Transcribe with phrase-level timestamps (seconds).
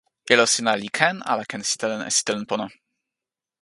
[0.33, 2.67] ilo sina li ken ala ken sitelen e sitelen pona?